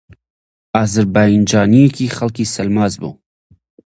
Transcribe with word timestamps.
ئازەربایجانییەکی 0.77 2.13
خەڵکی 2.17 2.51
سەلماس 2.55 2.93
بوو 3.01 3.13